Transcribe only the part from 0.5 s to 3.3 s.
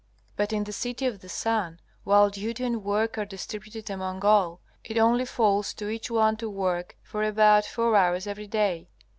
in the City of the Sun, while duty and work are